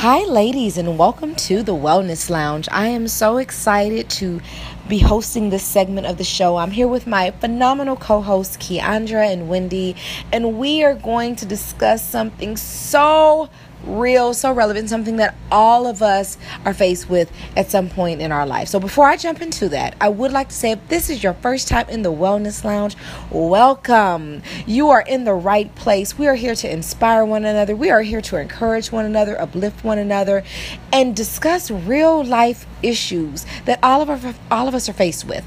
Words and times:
Hi, 0.00 0.22
ladies, 0.22 0.78
and 0.78 0.96
welcome 0.96 1.34
to 1.34 1.64
the 1.64 1.74
Wellness 1.74 2.30
Lounge. 2.30 2.68
I 2.70 2.86
am 2.86 3.08
so 3.08 3.38
excited 3.38 4.08
to 4.10 4.40
be 4.88 5.00
hosting 5.00 5.50
this 5.50 5.64
segment 5.64 6.06
of 6.06 6.18
the 6.18 6.22
show. 6.22 6.56
I'm 6.56 6.70
here 6.70 6.86
with 6.86 7.08
my 7.08 7.32
phenomenal 7.32 7.96
co 7.96 8.20
hosts, 8.20 8.56
Keandra 8.58 9.26
and 9.28 9.48
Wendy, 9.48 9.96
and 10.32 10.56
we 10.56 10.84
are 10.84 10.94
going 10.94 11.34
to 11.34 11.46
discuss 11.46 12.08
something 12.08 12.56
so 12.56 13.50
real, 13.84 14.34
so 14.34 14.52
relevant, 14.52 14.88
something 14.88 15.16
that 15.16 15.34
all 15.50 15.86
of 15.86 16.02
us 16.02 16.36
are 16.64 16.74
faced 16.74 17.08
with 17.08 17.32
at 17.56 17.70
some 17.70 17.88
point 17.88 18.20
in 18.20 18.32
our 18.32 18.46
life. 18.46 18.68
So, 18.68 18.80
before 18.80 19.06
I 19.06 19.16
jump 19.16 19.40
into 19.40 19.68
that, 19.70 19.96
I 20.00 20.08
would 20.08 20.32
like 20.32 20.48
to 20.48 20.54
say 20.54 20.72
if 20.72 20.88
this 20.88 21.10
is 21.10 21.22
your 21.22 21.34
first 21.34 21.68
time 21.68 21.88
in 21.88 22.02
the 22.02 22.12
Wellness 22.12 22.64
Lounge, 22.64 22.96
welcome. 23.30 24.42
You 24.66 24.90
are 24.90 25.02
in 25.02 25.24
the 25.24 25.34
right 25.34 25.74
place. 25.74 26.18
We 26.18 26.26
are 26.26 26.34
here 26.34 26.54
to 26.56 26.72
inspire 26.72 27.24
one 27.24 27.44
another, 27.44 27.74
we 27.74 27.90
are 27.90 28.02
here 28.02 28.20
to 28.22 28.36
encourage 28.36 28.92
one 28.92 29.04
another, 29.04 29.40
uplift 29.40 29.84
one 29.84 29.98
another, 29.98 30.44
and 30.92 31.14
discuss 31.14 31.70
real 31.70 32.24
life 32.24 32.66
issues 32.82 33.46
that 33.64 33.78
all 33.82 34.02
of, 34.02 34.10
our, 34.10 34.34
all 34.50 34.68
of 34.68 34.74
us 34.74 34.88
are 34.88 34.92
faced 34.92 35.24
with. 35.24 35.44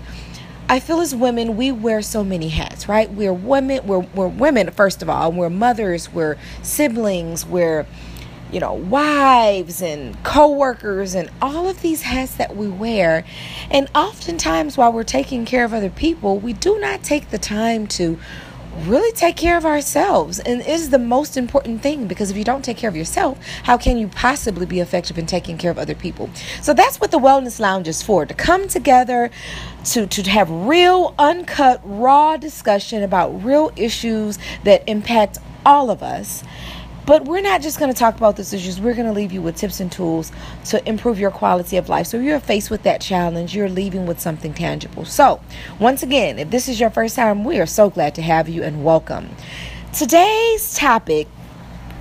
I 0.72 0.80
feel 0.80 1.02
as 1.02 1.14
women, 1.14 1.58
we 1.58 1.74
wear 1.74 2.02
so 2.02 2.24
many 2.24 2.48
hats, 2.48 2.88
right? 2.88 3.12
We're 3.12 3.34
women, 3.34 3.86
we're, 3.86 4.00
we're 4.00 4.30
women, 4.30 4.72
first 4.72 5.02
of 5.02 5.10
all. 5.10 5.34
We're 5.34 5.50
mothers, 5.50 6.10
we're 6.14 6.38
siblings, 6.62 7.46
we're 7.46 7.86
you 8.52 8.60
know, 8.60 8.74
wives 8.74 9.82
and 9.82 10.22
co-workers 10.24 11.16
and 11.16 11.30
all 11.42 11.70
of 11.70 11.82
these 11.82 12.02
hats 12.02 12.36
that 12.36 12.56
we 12.56 12.68
wear. 12.68 13.24
And 13.70 13.90
oftentimes 13.96 14.78
while 14.78 14.92
we're 14.92 15.04
taking 15.04 15.46
care 15.46 15.64
of 15.64 15.74
other 15.74 15.90
people, 15.90 16.38
we 16.38 16.54
do 16.54 16.80
not 16.80 17.04
take 17.04 17.30
the 17.30 17.38
time 17.38 17.88
to 17.88 18.20
really 18.86 19.12
take 19.12 19.36
care 19.36 19.58
of 19.58 19.66
ourselves. 19.66 20.40
And 20.40 20.62
is 20.62 20.90
the 20.90 21.00
most 21.00 21.36
important 21.36 21.82
thing 21.82 22.08
because 22.08 22.32
if 22.32 22.38
you 22.38 22.44
don't 22.44 22.64
take 22.64 22.78
care 22.78 22.90
of 22.90 22.96
yourself 22.96 23.38
how 23.64 23.78
can 23.78 23.98
you 23.98 24.08
possibly 24.08 24.66
be 24.66 24.80
effective 24.80 25.18
in 25.18 25.26
taking 25.26 25.58
care 25.58 25.72
of 25.72 25.78
other 25.78 25.96
people? 25.96 26.30
So 26.62 26.74
that's 26.74 27.00
what 27.00 27.12
the 27.12 27.20
wellness 27.20 27.60
lounge 27.60 27.88
is 27.88 28.02
for 28.02 28.26
to 28.26 28.34
come 28.34 28.68
together 28.68 29.30
to 29.86 30.08
to 30.08 30.30
have 30.30 30.50
real 30.50 31.14
uncut 31.20 31.82
raw 31.84 32.38
discussion 32.38 33.04
about 33.04 33.44
real 33.44 33.72
issues 33.76 34.40
that 34.64 34.88
impact 34.88 35.38
all 35.66 35.90
of 35.90 36.02
us 36.02 36.44
but 37.06 37.26
we're 37.26 37.42
not 37.42 37.62
just 37.62 37.80
going 37.80 37.92
to 37.92 37.98
talk 37.98 38.16
about 38.16 38.38
those 38.38 38.54
issues. 38.54 38.80
We're 38.80 38.94
going 38.94 39.08
to 39.08 39.14
leave 39.14 39.32
you 39.32 39.42
with 39.42 39.56
tips 39.56 39.80
and 39.80 39.92
tools 39.92 40.32
to 40.66 40.88
improve 40.88 41.20
your 41.20 41.32
quality 41.32 41.78
of 41.78 41.90
life. 41.90 42.08
So 42.08 42.18
you're 42.18 42.40
faced 42.40 42.70
with 42.70 42.84
that 42.84 43.02
challenge, 43.02 43.56
you're 43.56 43.70
leaving 43.70 44.06
with 44.06 44.20
something 44.20 44.54
tangible. 44.54 45.06
So, 45.06 45.42
once 45.80 46.04
again, 46.04 46.40
if 46.40 46.50
this 46.50 46.68
is 46.68 46.80
your 46.80 46.90
first 46.90 47.16
time, 47.16 47.44
we 47.44 47.60
are 47.60 47.66
so 47.66 47.90
glad 47.90 48.16
to 48.16 48.22
have 48.22 48.48
you 48.48 48.64
and 48.64 48.84
welcome. 48.84 49.30
Today's 49.94 50.74
topic 50.76 51.28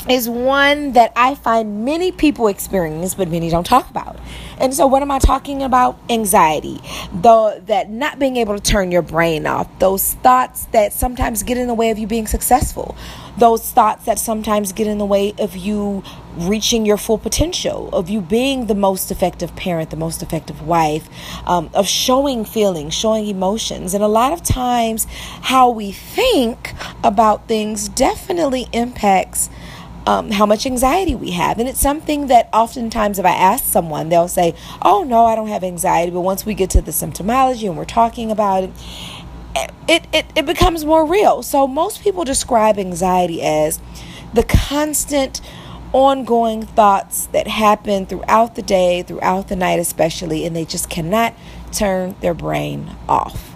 is 0.08 0.28
one 0.28 0.92
that 0.92 1.12
I 1.14 1.34
find 1.34 1.84
many 1.84 2.12
people 2.12 2.48
experience, 2.48 3.14
but 3.14 3.28
many 3.28 3.50
don't 3.50 3.66
talk 3.66 3.90
about. 3.90 4.18
And 4.58 4.74
so, 4.74 4.86
what 4.86 5.02
am 5.02 5.10
I 5.10 5.18
talking 5.18 5.62
about? 5.62 5.98
Anxiety, 6.08 6.80
though 7.12 7.60
that 7.66 7.90
not 7.90 8.18
being 8.18 8.36
able 8.36 8.54
to 8.58 8.62
turn 8.62 8.92
your 8.92 9.02
brain 9.02 9.46
off, 9.46 9.66
those 9.78 10.14
thoughts 10.14 10.66
that 10.66 10.92
sometimes 10.92 11.42
get 11.42 11.56
in 11.56 11.66
the 11.66 11.74
way 11.74 11.90
of 11.90 11.98
you 11.98 12.06
being 12.06 12.26
successful, 12.26 12.96
those 13.38 13.70
thoughts 13.70 14.04
that 14.04 14.18
sometimes 14.18 14.72
get 14.72 14.86
in 14.86 14.98
the 14.98 15.06
way 15.06 15.34
of 15.38 15.56
you 15.56 16.02
reaching 16.36 16.84
your 16.84 16.96
full 16.96 17.18
potential, 17.18 17.88
of 17.92 18.08
you 18.10 18.20
being 18.20 18.66
the 18.66 18.74
most 18.74 19.10
effective 19.10 19.54
parent, 19.56 19.90
the 19.90 19.96
most 19.96 20.22
effective 20.22 20.66
wife, 20.66 21.08
um, 21.46 21.70
of 21.74 21.86
showing 21.86 22.44
feelings, 22.44 22.94
showing 22.94 23.26
emotions. 23.26 23.94
And 23.94 24.04
a 24.04 24.08
lot 24.08 24.32
of 24.32 24.42
times, 24.42 25.06
how 25.42 25.70
we 25.70 25.90
think 25.92 26.74
about 27.02 27.48
things 27.48 27.88
definitely 27.88 28.68
impacts 28.72 29.48
um, 30.10 30.32
how 30.32 30.44
much 30.44 30.66
anxiety 30.66 31.14
we 31.14 31.30
have. 31.30 31.60
And 31.60 31.68
it's 31.68 31.78
something 31.78 32.26
that 32.26 32.48
oftentimes, 32.52 33.20
if 33.20 33.24
I 33.24 33.30
ask 33.30 33.64
someone, 33.64 34.08
they'll 34.08 34.26
say, 34.26 34.56
Oh, 34.82 35.04
no, 35.04 35.24
I 35.24 35.36
don't 35.36 35.46
have 35.46 35.62
anxiety. 35.62 36.10
But 36.10 36.22
once 36.22 36.44
we 36.44 36.54
get 36.54 36.68
to 36.70 36.82
the 36.82 36.90
symptomology 36.90 37.68
and 37.68 37.78
we're 37.78 37.84
talking 37.84 38.32
about 38.32 38.64
it, 38.64 38.70
it, 39.88 40.06
it, 40.12 40.26
it 40.34 40.46
becomes 40.46 40.84
more 40.84 41.06
real. 41.06 41.44
So, 41.44 41.68
most 41.68 42.02
people 42.02 42.24
describe 42.24 42.76
anxiety 42.76 43.40
as 43.40 43.80
the 44.34 44.42
constant, 44.42 45.40
ongoing 45.92 46.62
thoughts 46.66 47.26
that 47.26 47.46
happen 47.46 48.06
throughout 48.06 48.56
the 48.56 48.62
day, 48.62 49.02
throughout 49.02 49.46
the 49.46 49.56
night, 49.56 49.78
especially, 49.78 50.44
and 50.44 50.56
they 50.56 50.64
just 50.64 50.90
cannot 50.90 51.34
turn 51.72 52.16
their 52.20 52.34
brain 52.34 52.96
off 53.08 53.49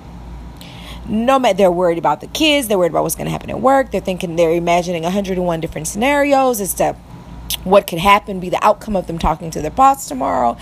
no 1.09 1.39
matter 1.39 1.57
they're 1.57 1.71
worried 1.71 1.99
about 1.99 2.21
the 2.21 2.27
kids, 2.29 2.69
they're 2.69 2.79
worried 2.79 2.93
about 2.93 3.03
what's 3.03 3.15
going 3.15 3.27
to 3.27 3.31
happen 3.31 3.51
at 3.51 3.61
work. 3.61 3.91
They're 3.91 4.01
thinking 4.01 4.37
they're 4.37 4.53
imagining 4.53 5.03
101 5.03 5.61
different 5.61 5.87
scenarios 5.87 6.61
as 6.61 6.75
to 6.75 6.97
what 7.63 7.87
could 7.87 7.99
happen, 7.99 8.41
be 8.41 8.49
the 8.49 8.65
outcome 8.65 8.97
of 8.97 9.07
them 9.07 9.19
talking 9.19 9.51
to 9.51 9.61
their 9.61 9.71
boss 9.71 10.09
tomorrow. 10.09 10.57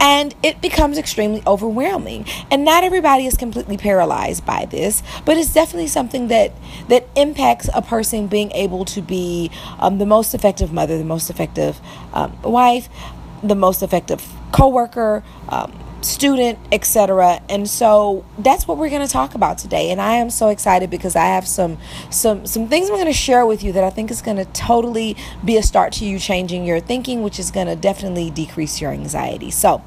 And 0.00 0.34
it 0.42 0.60
becomes 0.60 0.98
extremely 0.98 1.42
overwhelming. 1.46 2.26
And 2.50 2.64
not 2.64 2.84
everybody 2.84 3.26
is 3.26 3.36
completely 3.36 3.76
paralyzed 3.76 4.44
by 4.44 4.66
this, 4.66 5.02
but 5.24 5.36
it's 5.36 5.52
definitely 5.52 5.88
something 5.88 6.28
that 6.28 6.52
that 6.88 7.06
impacts 7.16 7.68
a 7.74 7.82
person 7.82 8.26
being 8.26 8.50
able 8.52 8.84
to 8.86 9.00
be 9.00 9.50
um, 9.78 9.98
the 9.98 10.06
most 10.06 10.34
effective 10.34 10.72
mother, 10.72 10.98
the 10.98 11.04
most 11.04 11.30
effective 11.30 11.80
um, 12.12 12.36
wife, 12.42 12.88
the 13.42 13.54
most 13.54 13.82
effective 13.82 14.26
coworker, 14.52 15.22
um, 15.48 15.72
student, 16.04 16.58
etc. 16.70 17.40
And 17.48 17.68
so 17.68 18.24
that's 18.38 18.66
what 18.66 18.78
we're 18.78 18.90
going 18.90 19.06
to 19.06 19.12
talk 19.12 19.34
about 19.34 19.58
today. 19.58 19.90
And 19.90 20.00
I 20.00 20.16
am 20.16 20.30
so 20.30 20.48
excited 20.48 20.90
because 20.90 21.16
I 21.16 21.26
have 21.26 21.46
some 21.46 21.78
some 22.10 22.46
some 22.46 22.68
things 22.68 22.88
I'm 22.88 22.96
going 22.96 23.06
to 23.06 23.12
share 23.12 23.46
with 23.46 23.62
you 23.62 23.72
that 23.72 23.84
I 23.84 23.90
think 23.90 24.10
is 24.10 24.22
going 24.22 24.36
to 24.38 24.44
totally 24.46 25.16
be 25.44 25.56
a 25.56 25.62
start 25.62 25.92
to 25.94 26.04
you 26.04 26.18
changing 26.18 26.64
your 26.64 26.80
thinking, 26.80 27.22
which 27.22 27.38
is 27.38 27.50
going 27.50 27.66
to 27.66 27.76
definitely 27.76 28.30
decrease 28.30 28.80
your 28.80 28.90
anxiety. 28.90 29.50
So, 29.50 29.82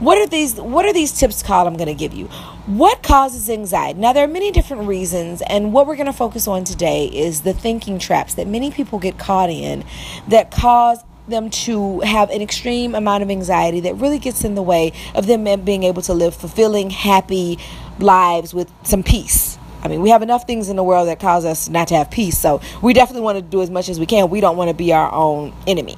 what 0.00 0.16
are 0.18 0.26
these 0.26 0.54
what 0.60 0.84
are 0.86 0.92
these 0.92 1.12
tips 1.12 1.42
called 1.42 1.66
I'm 1.66 1.76
going 1.76 1.88
to 1.88 1.94
give 1.94 2.14
you? 2.14 2.26
What 2.66 3.02
causes 3.02 3.50
anxiety? 3.50 3.98
Now 3.98 4.12
there 4.12 4.24
are 4.24 4.28
many 4.28 4.52
different 4.52 4.86
reasons 4.86 5.42
and 5.42 5.72
what 5.72 5.86
we're 5.88 5.96
going 5.96 6.06
to 6.06 6.12
focus 6.12 6.46
on 6.46 6.62
today 6.62 7.06
is 7.06 7.40
the 7.40 7.52
thinking 7.52 7.98
traps 7.98 8.34
that 8.34 8.46
many 8.46 8.70
people 8.70 9.00
get 9.00 9.18
caught 9.18 9.50
in 9.50 9.84
that 10.28 10.52
cause 10.52 11.02
them 11.28 11.50
to 11.50 12.00
have 12.00 12.30
an 12.30 12.42
extreme 12.42 12.94
amount 12.94 13.22
of 13.22 13.30
anxiety 13.30 13.80
that 13.80 13.94
really 13.94 14.18
gets 14.18 14.44
in 14.44 14.54
the 14.54 14.62
way 14.62 14.92
of 15.14 15.26
them 15.26 15.44
being 15.64 15.84
able 15.84 16.02
to 16.02 16.14
live 16.14 16.34
fulfilling, 16.34 16.90
happy 16.90 17.58
lives 17.98 18.54
with 18.54 18.72
some 18.82 19.02
peace. 19.02 19.58
I 19.82 19.88
mean, 19.88 20.02
we 20.02 20.10
have 20.10 20.22
enough 20.22 20.46
things 20.46 20.68
in 20.68 20.76
the 20.76 20.82
world 20.82 21.08
that 21.08 21.20
cause 21.20 21.44
us 21.44 21.68
not 21.68 21.88
to 21.88 21.94
have 21.94 22.10
peace, 22.10 22.36
so 22.36 22.60
we 22.82 22.92
definitely 22.92 23.22
want 23.22 23.38
to 23.38 23.42
do 23.42 23.62
as 23.62 23.70
much 23.70 23.88
as 23.88 24.00
we 24.00 24.06
can. 24.06 24.28
We 24.28 24.40
don't 24.40 24.56
want 24.56 24.68
to 24.68 24.74
be 24.74 24.92
our 24.92 25.12
own 25.12 25.54
enemy. 25.66 25.96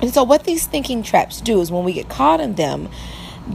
And 0.00 0.12
so, 0.12 0.24
what 0.24 0.44
these 0.44 0.66
thinking 0.66 1.02
traps 1.02 1.40
do 1.40 1.60
is 1.60 1.70
when 1.70 1.84
we 1.84 1.92
get 1.92 2.08
caught 2.08 2.40
in 2.40 2.54
them, 2.54 2.88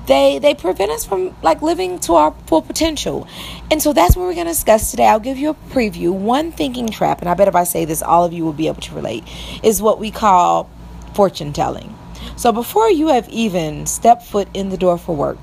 they 0.08 0.40
they 0.40 0.54
prevent 0.54 0.92
us 0.92 1.06
from 1.06 1.36
like 1.42 1.62
living 1.62 2.00
to 2.00 2.14
our 2.16 2.36
full 2.48 2.62
potential. 2.62 3.28
And 3.72 3.82
so 3.82 3.94
that's 3.94 4.16
what 4.16 4.24
we're 4.24 4.34
going 4.34 4.48
to 4.48 4.52
discuss 4.52 4.92
today. 4.92 5.08
I'll 5.08 5.20
give 5.20 5.38
you 5.38 5.50
a 5.50 5.54
preview. 5.54 6.12
One 6.12 6.52
thinking 6.52 6.90
trap 6.90 7.22
and 7.22 7.30
i 7.30 7.34
bet 7.34 7.48
if 7.48 7.56
i 7.56 7.64
say 7.64 7.86
this 7.86 8.02
all 8.02 8.26
of 8.26 8.34
you 8.34 8.44
will 8.44 8.54
be 8.54 8.68
able 8.68 8.82
to 8.82 8.96
relate 8.96 9.24
is 9.64 9.82
what 9.82 10.00
we 10.00 10.12
call 10.12 10.70
fortune 11.14 11.54
telling. 11.54 11.96
So 12.36 12.52
before 12.52 12.90
you 12.90 13.08
have 13.10 13.30
even 13.30 13.86
stepped 13.86 14.24
foot 14.24 14.48
in 14.54 14.70
the 14.70 14.78
door 14.78 14.98
for 14.98 15.16
work 15.16 15.38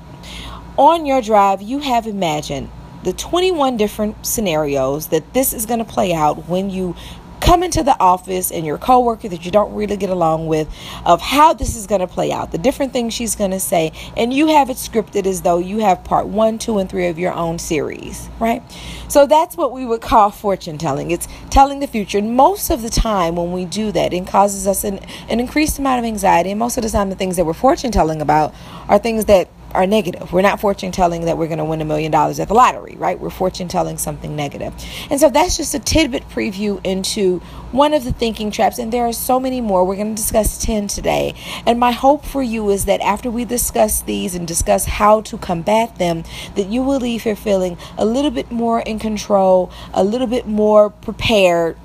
on 0.77 1.05
your 1.05 1.21
drive 1.21 1.61
you 1.61 1.79
have 1.79 2.07
imagined 2.07 2.69
the 3.03 3.13
21 3.13 3.77
different 3.77 4.25
scenarios 4.25 5.07
that 5.07 5.33
this 5.33 5.53
is 5.53 5.65
going 5.65 5.79
to 5.79 5.85
play 5.85 6.13
out 6.13 6.47
when 6.47 6.69
you 6.69 6.95
come 7.43 7.61
into 7.61 7.83
the 7.83 7.99
office 7.99 8.51
and 8.51 8.65
your 8.65 8.77
coworker 8.77 9.27
that 9.27 9.45
you 9.45 9.51
don't 9.51 9.73
really 9.75 9.97
get 9.97 10.09
along 10.09 10.47
with 10.47 10.73
of 11.05 11.21
how 11.21 11.53
this 11.53 11.75
is 11.75 11.85
going 11.85 11.99
to 12.01 12.07
play 12.07 12.31
out, 12.31 12.51
the 12.51 12.57
different 12.57 12.93
things 12.93 13.13
she's 13.13 13.35
going 13.35 13.51
to 13.51 13.59
say, 13.59 13.91
and 14.15 14.33
you 14.33 14.47
have 14.47 14.69
it 14.69 14.77
scripted 14.77 15.25
as 15.25 15.41
though 15.41 15.57
you 15.57 15.79
have 15.79 16.03
part 16.05 16.25
one, 16.25 16.57
two, 16.57 16.77
and 16.77 16.89
three 16.89 17.07
of 17.07 17.19
your 17.19 17.33
own 17.33 17.59
series, 17.59 18.29
right? 18.39 18.63
So 19.09 19.27
that's 19.27 19.57
what 19.57 19.73
we 19.73 19.85
would 19.85 20.01
call 20.01 20.31
fortune 20.31 20.77
telling. 20.77 21.11
It's 21.11 21.27
telling 21.49 21.79
the 21.79 21.87
future. 21.87 22.17
And 22.17 22.35
most 22.35 22.69
of 22.69 22.81
the 22.81 22.89
time 22.89 23.35
when 23.35 23.51
we 23.51 23.65
do 23.65 23.91
that, 23.91 24.13
it 24.13 24.25
causes 24.25 24.65
us 24.65 24.85
an, 24.85 24.99
an 25.27 25.39
increased 25.39 25.77
amount 25.77 25.99
of 25.99 26.05
anxiety. 26.05 26.51
And 26.51 26.59
most 26.59 26.77
of 26.77 26.83
the 26.83 26.89
time, 26.89 27.09
the 27.09 27.15
things 27.15 27.35
that 27.35 27.45
we're 27.45 27.53
fortune 27.53 27.91
telling 27.91 28.21
about 28.21 28.55
are 28.87 28.97
things 28.97 29.25
that 29.25 29.49
are 29.73 29.87
negative. 29.87 30.31
We're 30.31 30.41
not 30.41 30.59
fortune 30.59 30.91
telling 30.91 31.25
that 31.25 31.37
we're 31.37 31.47
going 31.47 31.57
to 31.57 31.65
win 31.65 31.81
a 31.81 31.85
million 31.85 32.11
dollars 32.11 32.39
at 32.39 32.47
the 32.47 32.53
lottery, 32.53 32.95
right? 32.97 33.19
We're 33.19 33.29
fortune 33.29 33.67
telling 33.67 33.97
something 33.97 34.35
negative. 34.35 34.73
And 35.09 35.19
so 35.19 35.29
that's 35.29 35.57
just 35.57 35.73
a 35.73 35.79
tidbit 35.79 36.27
preview 36.29 36.79
into 36.85 37.39
one 37.71 37.93
of 37.93 38.03
the 38.03 38.13
thinking 38.13 38.51
traps. 38.51 38.77
And 38.77 38.91
there 38.91 39.07
are 39.07 39.13
so 39.13 39.39
many 39.39 39.61
more. 39.61 39.83
We're 39.83 39.95
going 39.95 40.15
to 40.15 40.21
discuss 40.21 40.63
10 40.63 40.87
today. 40.87 41.33
And 41.65 41.79
my 41.79 41.91
hope 41.91 42.25
for 42.25 42.43
you 42.43 42.69
is 42.69 42.85
that 42.85 43.01
after 43.01 43.31
we 43.31 43.45
discuss 43.45 44.01
these 44.01 44.35
and 44.35 44.47
discuss 44.47 44.85
how 44.85 45.21
to 45.21 45.37
combat 45.37 45.95
them, 45.97 46.23
that 46.55 46.67
you 46.67 46.83
will 46.83 46.99
leave 46.99 47.23
here 47.23 47.35
feeling 47.35 47.77
a 47.97 48.05
little 48.05 48.31
bit 48.31 48.51
more 48.51 48.81
in 48.81 48.99
control, 48.99 49.71
a 49.93 50.03
little 50.03 50.27
bit 50.27 50.47
more 50.47 50.89
prepared, 50.89 51.77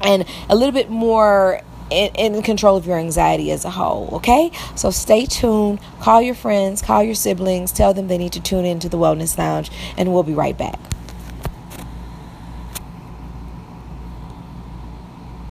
and 0.00 0.24
a 0.48 0.54
little 0.54 0.72
bit 0.72 0.90
more 0.90 1.62
in, 1.92 2.34
in 2.34 2.42
control 2.42 2.76
of 2.76 2.86
your 2.86 2.98
anxiety 2.98 3.50
as 3.50 3.64
a 3.64 3.70
whole. 3.70 4.08
Okay, 4.14 4.50
so 4.74 4.90
stay 4.90 5.26
tuned. 5.26 5.80
Call 6.00 6.22
your 6.22 6.34
friends, 6.34 6.82
call 6.82 7.02
your 7.02 7.14
siblings, 7.14 7.72
tell 7.72 7.94
them 7.94 8.08
they 8.08 8.18
need 8.18 8.32
to 8.32 8.40
tune 8.40 8.64
into 8.64 8.88
the 8.88 8.98
Wellness 8.98 9.36
Lounge, 9.38 9.70
and 9.96 10.12
we'll 10.12 10.22
be 10.22 10.34
right 10.34 10.56
back. 10.56 10.78